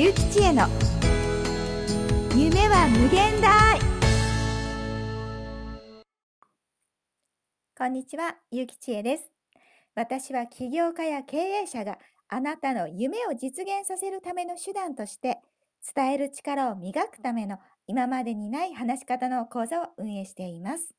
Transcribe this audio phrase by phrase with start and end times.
[0.00, 0.68] ゆうきちへの
[2.32, 3.80] 夢は無限大
[7.76, 9.24] こんにちは、ゆきちえです
[9.96, 11.98] 私は起業家や経営者が
[12.28, 15.38] あなたの夢を実現させるための手段として
[15.92, 17.58] 伝える力を磨くための
[17.88, 20.94] 今までにない話し方の講座を運営しています。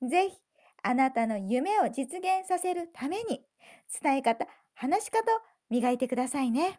[0.00, 0.36] ぜひ
[0.82, 3.42] あなたの夢を実現させるために
[4.02, 6.78] 伝え方、話し方を磨いてくださいね。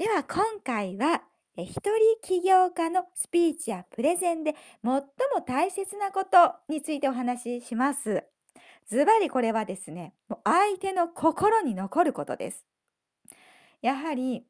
[0.00, 1.20] では今回は
[1.58, 1.90] 一人
[2.22, 5.02] 起業家のスピーチやプレゼンで最も
[5.46, 8.24] 大切なことについてお話しします。
[8.88, 12.64] ズバリこれはですね、もう相手の心に残ることです。
[13.82, 14.46] やはり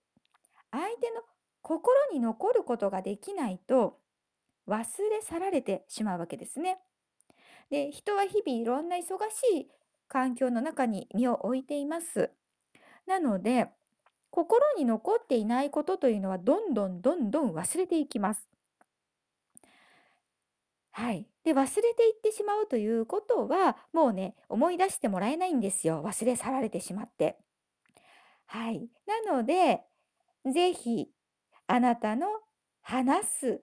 [0.70, 1.22] 相手の
[1.62, 3.98] 心に残ることができないと
[4.68, 4.78] 忘
[5.10, 6.78] れ去られてしまうわけですね。
[7.70, 9.68] で、人は日々いろんな忙しい
[10.06, 12.30] 環境の中に身を置いています。
[13.08, 13.66] なので、
[14.30, 18.48] 心に残っていないことというのはどんどんどんどん忘れていきます。
[20.92, 21.26] はい。
[21.44, 26.02] で、忘れていってしまうということは、もうね、思い出してもらえないんですよ。
[26.04, 27.38] 忘れ去られてしまって。
[28.46, 28.88] はい。
[29.06, 29.82] なので、
[30.44, 31.08] ぜひ、
[31.66, 32.26] あなたの
[32.82, 33.62] 話す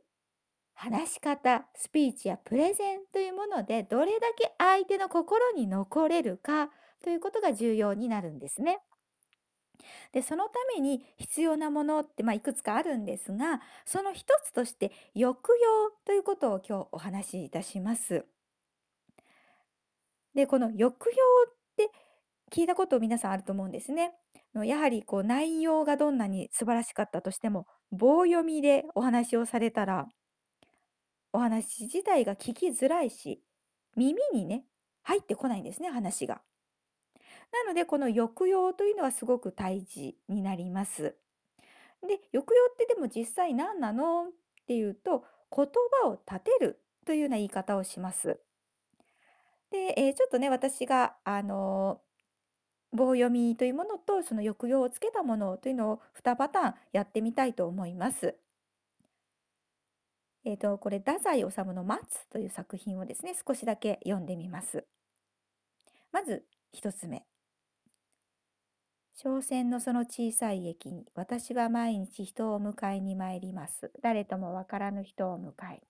[0.80, 6.70] 話し方、スピーチやプレゼンというもので、どれだけ相手の心に残れるか
[7.04, 8.80] ということが重要になるんですね。
[10.12, 18.26] で、そのために必要なものって、まあ、いくつかあるんですが、その一つとして抑揚ということを今日お話しいたします。
[20.34, 20.94] で、この抑揚
[21.50, 21.92] って
[22.52, 24.14] 聞いたこと皆さんあると思うんですね。
[24.66, 30.08] やはりこう内容がどんなに素晴らしかったとしても、棒読みでお話をされたら、
[31.34, 33.42] お話自体が聞きづらいし、
[33.96, 34.66] 耳にね、
[35.04, 36.42] 入ってこないんですね、話が。
[37.52, 41.16] なので、この抑揚というのはすごく大事になります。
[42.02, 44.32] で、抑揚ってでも実際何なのっ
[44.68, 45.66] ていうと、言
[46.04, 48.40] 葉を立てるというような言い方をします。
[49.72, 52.08] で、えーちょっとね、私が、あのー
[52.94, 58.36] 棒読みというものとその抑揚をつけたものというのを2パターンやってみたいと思います。
[60.46, 64.86] えーと、これ、太宰治の松という作品をですね、少しだけ読んでみます。
[66.14, 67.26] まず、一つ目。
[69.20, 73.92] 商船のその小さい駅に、私は毎日人を迎えに参ります。
[74.04, 75.82] 誰ともわからぬ人を迎え。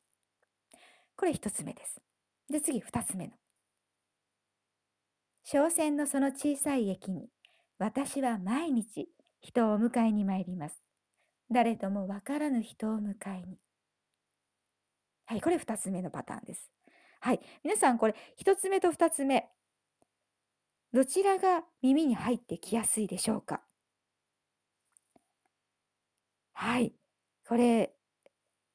[1.17, 2.01] これ一つ目です。
[2.49, 3.33] で、次、二つ目の。
[5.43, 7.27] 商船のその小さい駅に、
[7.79, 9.09] 私は毎日
[9.41, 10.81] 人を迎えに参ります。
[11.51, 13.57] 誰ともわからぬ人を迎えに。
[15.25, 16.71] はい、これ2つ目のパターンです。
[17.19, 19.49] はい、皆さんこれ1つ目と2つ目、
[20.94, 23.62] どちらが耳に入ってきやすいでしょうか？
[26.53, 26.94] はい、
[27.48, 27.94] これ、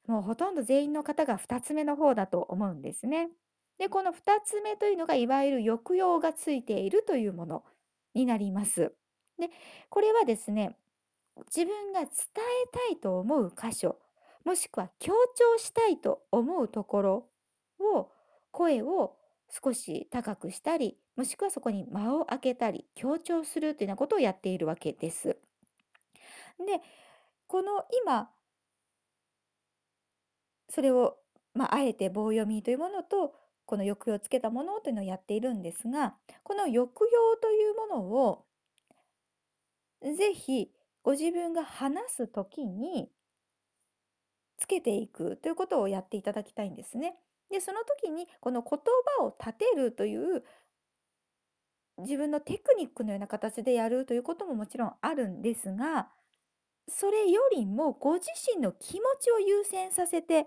[0.07, 3.31] もうほとんど全員の方が2つ目の方だと思うんですね。
[3.79, 7.65] で、この2つ目というのがいわゆる抑揚がついているというもの
[8.15, 8.95] になります。
[9.39, 9.51] で、
[9.91, 10.77] これはですね、
[11.55, 12.11] 自分が伝え
[12.73, 13.99] たいと思う箇所
[14.45, 17.31] もしくは強調したいと思うところ
[17.81, 18.11] を
[18.51, 19.17] 声を
[19.49, 25.37] 少し高くしたりもしくはそこに間を空けたり強調するというようなことをやっているわけです。
[26.59, 26.81] で
[27.47, 28.31] この今
[30.69, 31.19] それを、
[31.55, 33.35] まあ、あえて棒読みというものと
[33.67, 38.45] この抑揚をつけたものというのをやっているんですがこの抑揚というものを
[40.03, 40.71] ぜひ
[41.03, 43.11] ご自分が話すときに
[44.59, 47.17] つけていくということをやっていただきたいんですね。
[47.51, 48.79] で、その時にこの言
[49.19, 50.45] 葉を立てるという
[52.03, 56.09] 自分のテクニックのような形でやるということももちろんあるんですが、
[56.89, 60.47] それよりもご自身の気持ちを優先させて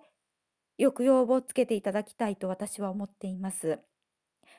[0.79, 3.79] 抑揚をつけていただきたいと私は思っています。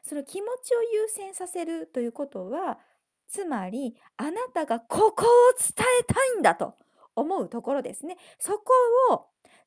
[0.03, 2.79] その気持ちを優先させるということは、
[3.29, 5.27] つまりあなたがここを
[5.59, 6.75] 伝えたいんだと
[7.15, 8.17] 思うところですね。
[8.39, 8.73] そこ
[9.11, 9.27] を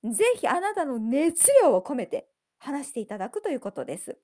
[0.09, 4.17] ぜひあなたの熱量を込めて話していただくということです。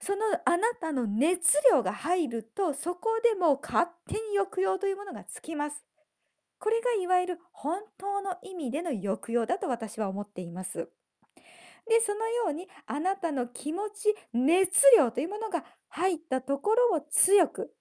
[0.00, 5.84] そのあなたの熱量が入るとそこでもう勝手に抑揚というものがつきます。
[6.58, 10.88] これがいわゆる本当の意味での抑揚だと私は思っています。
[11.86, 17.74] で、そのようにあなたの気持ち、熱量というものが入ったところを強く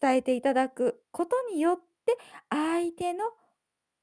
[0.00, 2.16] 伝えていただくことによって
[2.50, 3.24] 相手の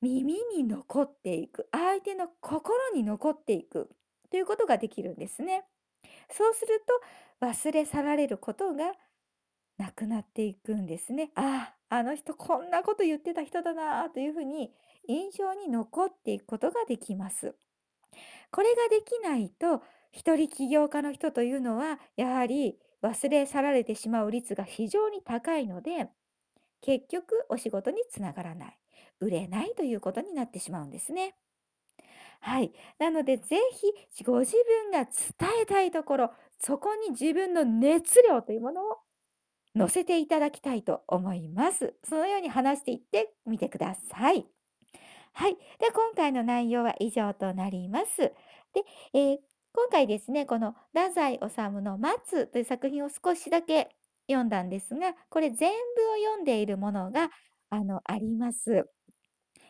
[0.01, 3.89] 耳に残っていく、相手の心に残っていく
[4.31, 5.65] ということができるんですね。
[6.29, 6.83] そうする
[7.39, 8.93] と忘れ去られることが
[9.77, 11.31] なくなっていくんですね。
[11.35, 14.71] ああ、あの人こんなこと言ってた人だなというふうに
[15.07, 17.55] 印象に残っていくことができます。
[18.51, 26.09] これができないと、一人起業家の人というのは、やはり忘れ去られてしまう率が非常に高いので、
[26.81, 28.79] 結局お仕事につながらない、
[29.19, 31.35] 売れないということになってしまうんですね。
[32.43, 32.73] はい。
[32.99, 38.97] なので、ぜひご自分が伝えたいところ、そこに自分の熱量というものを
[39.75, 41.95] 乗せていただきたいと思います。
[42.03, 44.45] そのように話していってみてください。
[45.31, 45.55] はい。
[45.79, 48.17] で、今回の内容は以上となります。
[48.17, 48.33] で、
[49.13, 49.37] えー、
[49.73, 53.95] 今回ですね、この太宰治の待つという作品を少しだけ
[54.27, 55.75] 読んだんですが、これ全部
[56.11, 57.29] を読んでいるものが、
[57.69, 58.85] あの、あります。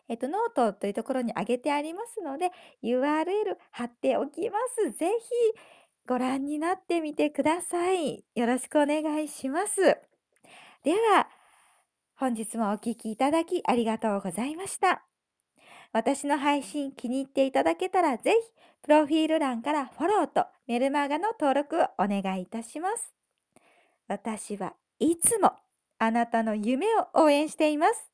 [0.09, 2.51] えっと、ノートというところに上げてありますので、
[2.83, 4.91] URL 貼っておきます。
[4.91, 5.59] ぜひ
[6.05, 8.25] ご覧になってみてください。
[8.35, 9.81] よろしくお願いします。
[10.83, 11.29] では、
[12.15, 15.03] 本日もお聴きいただきありがとうございました。
[15.93, 18.37] 私の配信気に入っていただけたらぜひ、
[18.81, 23.13] プロフィール欄からフォローとメルマガの登録をお願いいたします。
[24.07, 25.53] 私はいつも
[25.99, 28.12] あなたの夢を応援しています。